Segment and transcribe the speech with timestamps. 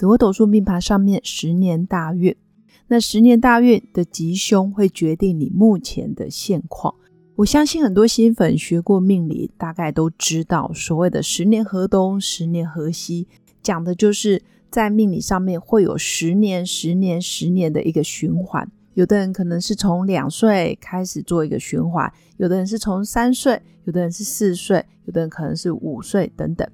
[0.00, 2.34] 紫微斗数命盘上面十年大运，
[2.88, 6.94] 那十年大运的吉凶会决定你目前的现况。
[7.36, 13.28] 我相信很多新粉学过命理，大概都知道所谓的十年河东，十年河西，
[13.62, 18.66] 讲的就是在命理上面会有十年、十年、十年的一个循环。
[18.94, 26.66] 有的人可能是从两岁开始做一个循环，有的人是从三岁，有的人是四岁，有的人可能是五岁等等。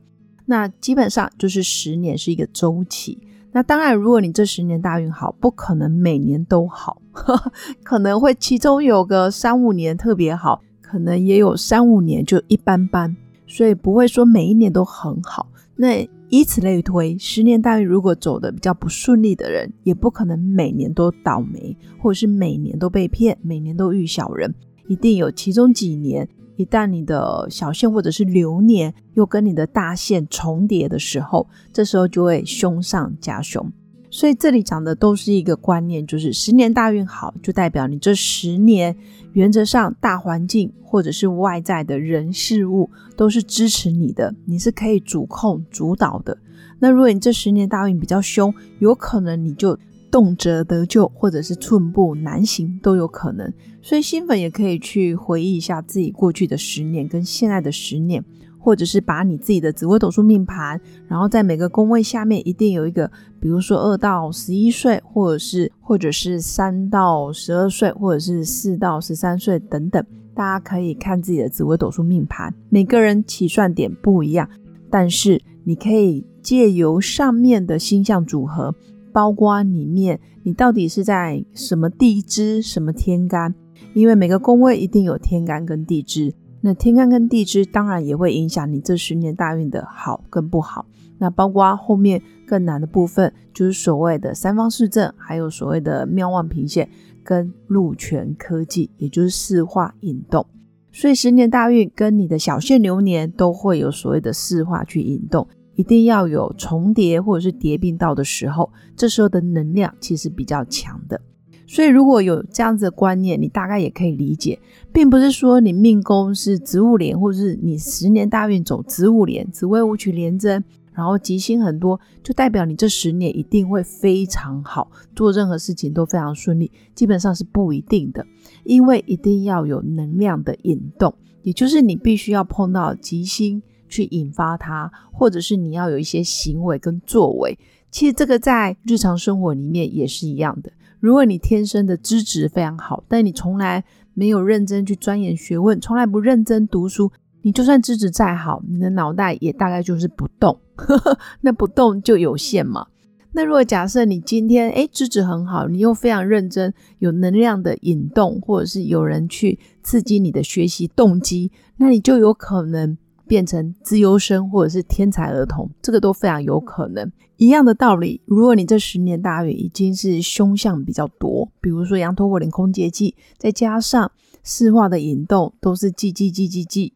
[0.47, 3.19] 那基本上就是十年是一个周期。
[3.53, 7.01] 那当然，如果你这十年大运好，不可能每年都好，
[7.83, 13.17] 可能会其中有个三五年特别好，可能也有三五年就一般般，
[13.47, 15.49] 所以不会说每一年都很好。
[15.75, 24.55] 那以此类推，十年大运如果走的比较不顺利的人，也不可能每年都倒霉，或者是每年都被骗，每年都遇小人，
[24.87, 26.29] 一定有其中几年。
[26.57, 33.71] 一旦你的小线或者是流年又跟你的大线重叠的时候，这时候就会凶上加凶。
[34.11, 38.97] 所以这里讲的都是一个观念，就是十年大运好，就代表你这十年
[39.35, 46.39] 原则上大环境或者是外在的人事物都是支持你的，你是可以主控主导的。
[46.79, 49.79] 那如果你这十年大运比较凶，有可能你就。
[50.17, 58.25] 动辄得救，或者是寸步难行都有可能，所以新粉也可以去回忆一下自己过去的十年跟现在的十年，
[58.59, 70.03] 或者是把你自己的紫微斗数命盘，然后在每个宫位下面一定有一个，比如说二到十一岁，或者是或者是三到十二岁，或者是四到十三岁等等，
[70.35, 74.49] 大家可以看自己的紫微斗数命盘，每个人起算点不一样，
[74.89, 78.75] 但是你可以借由上面的星象组合。
[79.17, 83.55] 包括里面，你到底是在什么地支、什么天干？
[83.95, 90.85] 因为每个宫位一定有天干跟地支，那天干跟地支当然也会影响你这十年大运的好跟不好。
[91.17, 96.87] 那包括后面更难的部分，就是所谓的三方四正，还有所谓的妙望平线
[97.25, 100.45] 跟禄权科技，也就是四化引动。
[100.93, 105.49] 所以十年大运跟你的小限流年都会有所谓的四化去引动。
[105.77, 111.21] 一定要有重叠或者是叠并到的时候，这时候的能量其实比较强的。
[111.69, 114.59] 所以如果有这样子的观念，你大概也可以理解，
[114.93, 126.71] 并不是说你命宫是植物连，或者是你十年大运走植物连、子未午取连贞，然后吉星很多，就代表你这十年一定会非常好，做任何事情都非常顺利。
[126.95, 128.25] 基本上是不一定的，
[128.65, 133.61] 因为一定要有能量的引动，也就是你必须要碰到吉星。
[133.89, 137.59] 去引发它，或者是你要有一些行为跟作为。
[137.91, 140.71] 其实这个在日常生活里面也是一样的。
[141.01, 147.11] 如果你天生的资质非常好，但你从来没有认真去钻研学问，从来不认真读书，
[147.43, 150.59] 你就算资质再好，你的脑袋也大概就是不动。
[151.41, 152.87] 那不动就有限嘛。
[153.33, 162.97] 那如果假设你今天诶资质很好，你又非常认真，有能量的引动，或者是有人去刺激你的学习动机，那你就有可能。
[163.27, 167.11] 变成自优生或者是天才儿童，这个都非常有可能。
[167.37, 174.11] 一样的道理，如果你这十年大运已经是凶相比较多，比如说羊驼火连空劫忌，再加上
[174.43, 176.95] 四化的引动都是忌忌忌忌忌，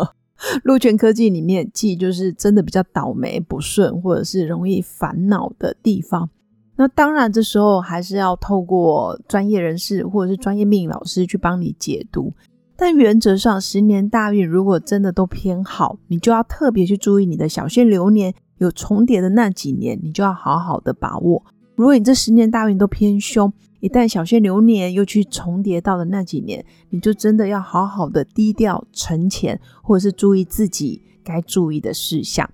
[0.64, 6.30] 禄权科技里面忌就是真的比较倒霉不顺，或者是容易烦恼的地方。
[6.76, 12.32] 那当然，这时候还是要透过专业人士或者是专业命理老师去帮你解读。
[12.76, 21.44] 但原则上，十年大运如果真的都偏好，你就要特别去注意你的小限流年有重叠的那几年，你就要好好的把握。
[21.76, 32.48] 如果你这十年大运都偏凶，一旦小限流年又去重叠到了那几年，你就真的要好好的低调沉潜，或者是注意自己该注意的事项。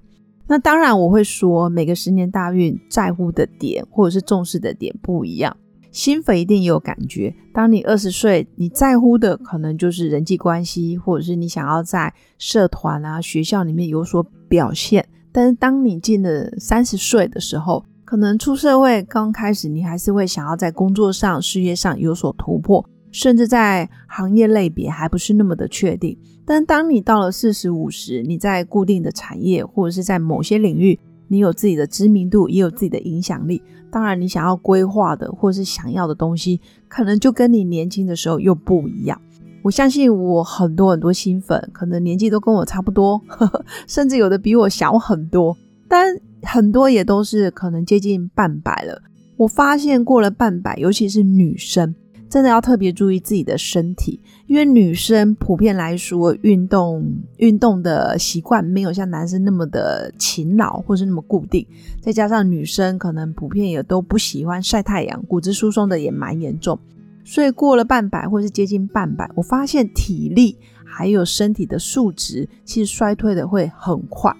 [0.46, 5.56] 那当然，我会说每个十年大运在乎的点或者是重视的点不一样。
[5.92, 7.34] 新粉一定也有感觉。
[7.52, 15.06] 当你二十岁，你在乎的可能就是人际关系，或者是你想要在社团啊、学校里面有所表现。
[15.32, 26.16] 但是当你进了三十岁的时候，可能出社会刚开始，你还是会想要在工作上、事业上有所突破，甚至在行业类别还不是那么的确定。
[26.44, 30.98] 但当你到了四十五十，你在固定的产业或者是在某些领域。
[31.30, 33.62] 你有自己的知名度，也有自己的影响力。
[33.88, 39.20] 当然，你想要规划的或是想要的东西，可能就跟你年轻的时候又不一样。
[39.62, 43.20] 我相信我很多很多新粉，可能年纪都跟我差不多，
[43.86, 45.56] 甚至有的比我小很多，
[45.88, 46.12] 但
[46.42, 49.00] 很多也都是可能接近半百了。
[49.36, 51.94] 我发现过了半百，尤其是女生。
[52.30, 57.04] 真的要特别注意自己的身体，因为女生普遍来说，运动
[57.38, 61.66] 运动的习惯没有像男生那么的勤劳，或是那么固定。
[62.00, 66.78] 再加上女生可能普遍也都不喜欢晒太阳，骨质疏松的也蛮严重。
[67.24, 74.32] 所以过了半百或是接近半百，我发现体力还有身体的素质其实衰退的会很快。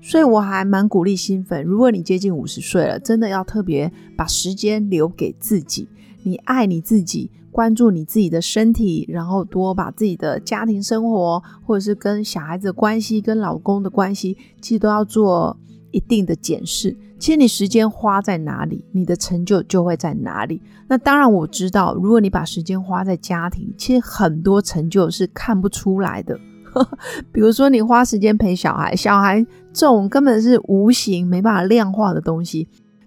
[0.00, 5.88] 所以我还蛮鼓励新粉，如果你接近五十岁了，真的要特别把时间留给自己。
[6.24, 15.56] 你爱你自己，关注你自己的身体，然后多把自己的家庭生活，或者是跟小孩子关系、跟老公的关系，其实都要做
[15.92, 16.96] 一定的检视。
[17.18, 20.60] 其实你时间花在哪里，你的成就就会在哪里。
[20.88, 26.38] 那当然我知道，如果你把时间花在家庭，其实很多成就是看不出来的。
[27.32, 32.66] 比如说你花时间陪小孩，小孩这种根本是无形、没办法量化的东西，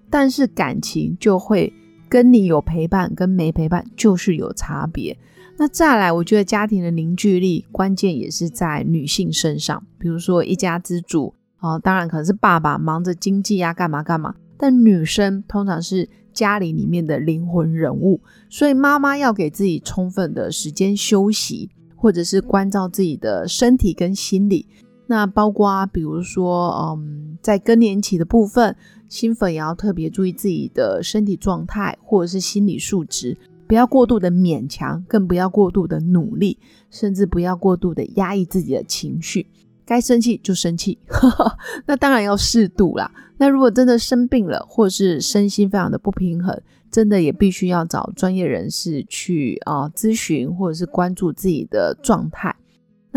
[0.10, 1.74] 但是感情就会。
[2.10, 5.18] 跟你有陪伴跟没陪伴就是有差别。
[5.58, 9.84] 那再来，我觉得家庭的凝聚力关键也是在女性身上。
[9.98, 14.36] 比如说一家之主啊，当然可能是爸爸忙着经济啊，干嘛干嘛。
[14.56, 24.68] 但女生通常是家里里面的灵魂人物，所以妈妈要给自己充分的时间休息，或者是关照自己的身体跟心理。
[25.08, 28.76] 那包括比如说，嗯，在更年期的部分。
[29.10, 36.60] 新粉也要特别注意自己的身体状态，或者是心理素质，不要过度的勉强，更不要过度的努力，
[36.92, 39.48] 甚至不要过度的压抑自己的情绪。
[39.86, 40.98] 该生气就生气，
[41.88, 43.10] 那当然要适度啦。
[43.38, 46.62] 那如果真的生病了，或是身心非常的不平衡，
[46.92, 52.54] 真的也必须要找专业人士去啊咨询，或者是关注自己的状态。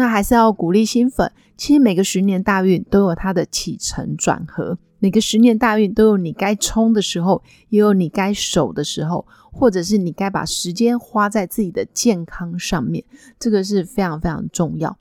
[0.00, 4.78] 那还是要鼓励新粉，其实每个十年大运都有它的起承转合。
[4.98, 13.04] 每个十年大运都有你该冲的时候，也有你该守的时候，或者是你该把时间花在自己的健康上面，
[13.38, 14.96] 这个是非常非常重要。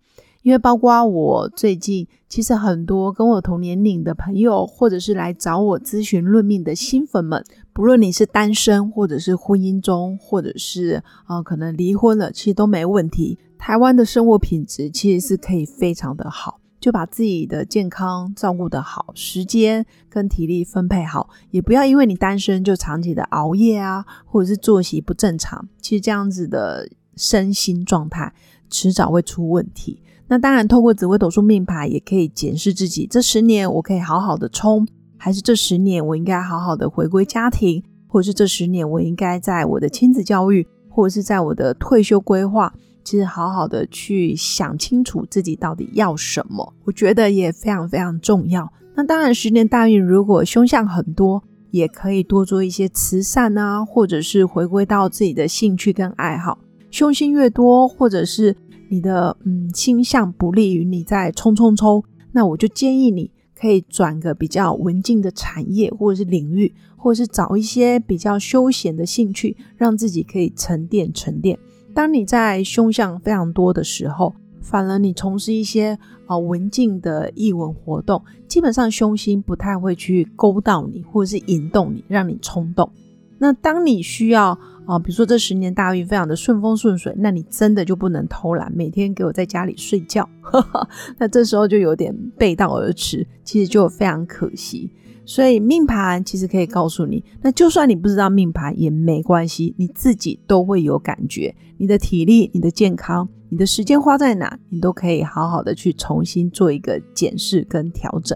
[0.49, 13.37] 因为包括我最近，其实很多跟我同年龄的朋友，或者是来找我咨询论命的新粉们，不论你是单身，或者是婚姻中，或者是啊可能离婚了，其实都没问题。
[13.59, 16.59] 台湾的生活品质其实是可以非常的好。
[16.79, 25.69] 就把自己的健康照顾得好，时间跟体力分配好，也不要因为你单身就长期的熬夜啊，或者是作息不正常。
[25.79, 28.33] 其实这样子的身心状态，
[28.69, 30.01] 迟早会出问题。
[30.27, 34.87] 那当然，透过紫微斗数命牌也可以检视自己，这十年我可以好好的冲，
[35.17, 42.73] 还是这十年我应该好好的回归家庭，或者是这十年我应该在我的亲子教育，或者是在我的退休规划。
[43.03, 48.71] 其实好好的去想清楚自己到底要什么，我觉得也非常非常重要。
[48.95, 51.41] 那当然，十年大运如果凶相很多，
[51.71, 56.59] 也可以多做一些慈善啊，或者是回归到自己的兴趣跟爱好。
[56.91, 58.55] 凶星越多，或者是
[58.89, 71.57] 你的嗯星象不利于你在冲冲冲，那我就建议你可以转个比较文静的产业或者是领域，或者是找一些比较休闲的兴趣，让自己可以沉淀沉淀。
[71.93, 82.89] 当你在凶相非常多的时候，反而你从事一些啊文静的译文活动，基本上凶星不太会去勾到你，或者是引动你，让你冲动。
[83.37, 84.57] 那当你需要
[84.89, 90.27] 啊，比如说这十年大运非常的顺风顺水，那你真的就不能偷懒，每天给我在家里睡觉，
[91.19, 94.91] 那这时候就有点背道而驰，其实就非常可惜。
[95.25, 101.53] 所以命盘其实可以告诉你，那就算你不知道命盘也没关系，你自己都会有感觉。
[101.77, 108.35] 你的体力、你的健康、你的时间花在哪，你都可以好好的去重新做一个检视跟调整。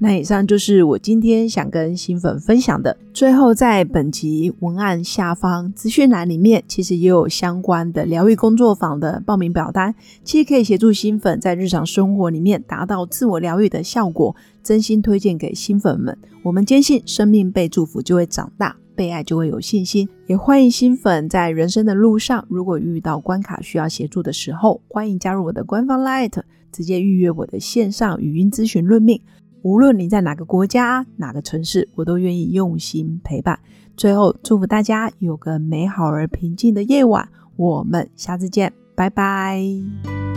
[0.00, 2.96] 那以上就是我今天想跟新粉分享的。
[3.12, 14.36] 最后，在本集文案下方资讯栏里面，其实也有相关的疗愈工作坊的报名表单，其实可以协助新粉在日常生活里面达到自我疗愈的效果。
[14.62, 16.16] 真心推荐给新粉们。
[16.44, 20.08] 我们坚信，生命被祝福就会长大，被爱就会有信心。
[20.28, 26.40] 也欢迎新粉在人生的路上，如果遇到关卡需要协助的时候，欢迎加入我的官方 Light，
[26.70, 29.20] 直接预约我的线上语音咨询论命。
[29.62, 33.58] 无论你在哪个国家、哪个城市，我都愿意用心陪伴。
[33.96, 37.28] 最后，祝福大家有个美好而平静的夜晚。
[37.56, 39.60] 我们下次见，拜拜。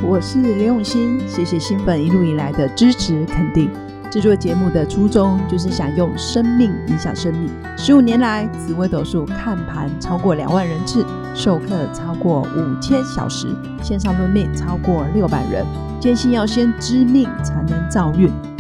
[0.10, 3.70] 我是刘永新，谢谢新粉一路以来的支持肯定。
[4.10, 7.50] 制作节目的初衷就是想用生命影响生命。
[7.78, 15.66] 十五年来，紫微斗数看盘超过两万人次，授课超过五千小时，线上论命超过六百人。
[16.00, 18.28] 坚信要先知命才能造运，